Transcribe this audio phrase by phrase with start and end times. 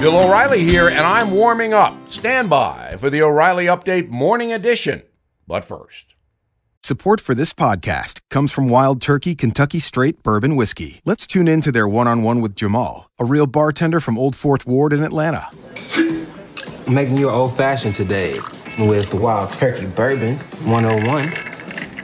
[0.00, 1.94] Bill O'Reilly here, and I'm warming up.
[2.10, 5.02] Stand by for the O'Reilly Update Morning Edition.
[5.48, 6.14] But first,
[6.82, 11.00] Support for this podcast comes from Wild Turkey Kentucky Straight Bourbon Whiskey.
[11.06, 14.36] Let's tune in to their one on one with Jamal, a real bartender from Old
[14.36, 15.48] Fourth Ward in Atlanta.
[15.96, 18.38] I'm making you an old fashioned today
[18.78, 21.32] with Wild Turkey Bourbon 101.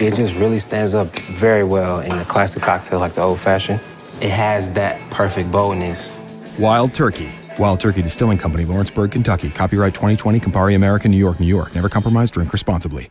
[0.00, 3.80] It just really stands up very well in a classic cocktail like the old fashioned.
[4.20, 6.18] It has that perfect boldness.
[6.58, 7.30] Wild Turkey.
[7.58, 9.48] Wild Turkey Distilling Company, Lawrenceburg, Kentucky.
[9.48, 11.74] Copyright 2020, Campari America, New York, New York.
[11.74, 13.08] Never compromise, drink responsibly.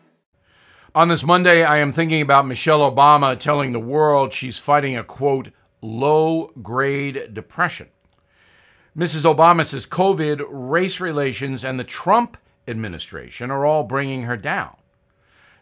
[0.94, 5.04] on this Monday, I am thinking about Michelle Obama telling the world she's fighting a
[5.04, 5.50] quote,
[5.82, 7.88] low grade depression.
[8.96, 9.26] Mrs.
[9.26, 14.78] Obama says COVID, race relations, and the Trump administration are all bringing her down.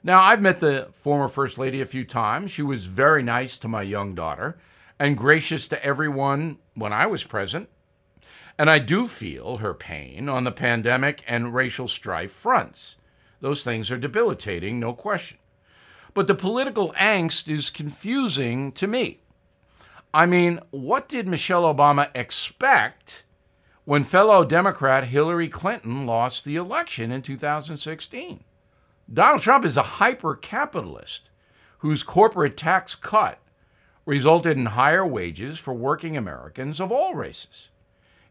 [0.04, 2.52] Now, I've met the former First Lady a few times.
[2.52, 4.58] She was very nice to my young daughter
[5.00, 7.70] and gracious to everyone when I was present.
[8.58, 12.98] And I do feel her pain on the pandemic and racial strife fronts.
[13.42, 15.38] Those things are debilitating, no question.
[16.14, 19.20] But the political angst is confusing to me.
[20.14, 23.24] I mean, what did Michelle Obama expect
[23.86, 28.44] when fellow Democrat Hillary Clinton lost the election in 2016?
[29.12, 31.32] Donald Trump is a hyper capitalist
[31.80, 33.40] whose corporate tax cut
[34.06, 37.70] resulted in higher wages for working Americans of all races.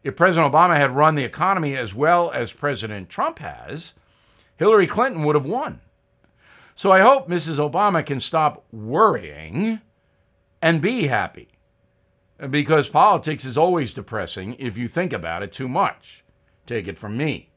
[0.03, 3.93] If President Obama had run the economy as well as President Trump has,
[4.57, 5.79] Hillary Clinton would have won.
[6.75, 7.57] So I hope Mrs.
[7.57, 9.79] Obama can stop worrying
[10.61, 11.49] and be happy.
[12.49, 16.23] Because politics is always depressing if you think about it too much.
[16.65, 17.51] Take it from me.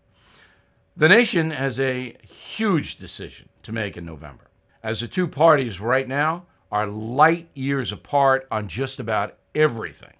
[0.97, 4.51] The nation has a huge decision to make in November,
[4.83, 10.15] as the two parties right now are light years apart on just about everything.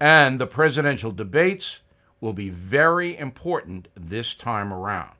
[0.00, 1.80] And the presidential debates
[2.20, 5.12] will be very important this time around.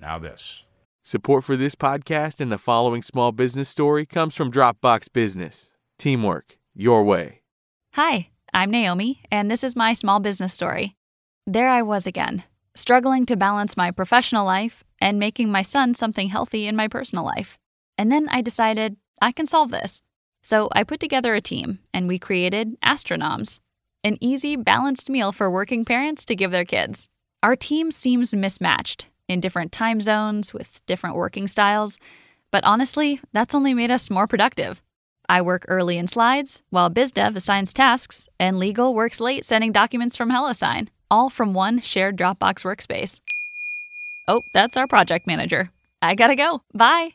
[0.00, 0.62] Now, this.
[1.02, 5.72] Support for this podcast and the following small business story comes from Dropbox Business.
[5.98, 7.40] Teamwork, your way.
[7.94, 10.94] Hi, I'm Naomi, and this is my small business story.
[11.46, 16.28] There I was again, struggling to balance my professional life and making my son something
[16.28, 17.58] healthy in my personal life.
[17.96, 20.02] And then I decided I can solve this.
[20.42, 23.60] So I put together a team and we created Astronoms,
[24.04, 27.08] an easy, balanced meal for working parents to give their kids.
[27.42, 31.98] Our team seems mismatched in different time zones with different working styles,
[32.50, 34.82] but honestly, that's only made us more productive.
[35.28, 40.16] I work early in slides, while BizDev assigns tasks, and Legal works late sending documents
[40.16, 43.20] from HelloSign, all from one shared Dropbox workspace.
[44.26, 45.70] Oh, that's our project manager.
[46.00, 46.62] I gotta go.
[46.74, 47.14] Bye.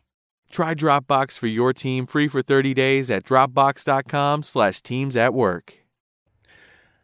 [0.52, 5.83] Try Dropbox for your team free for 30 days at dropbox.com slash teams at work.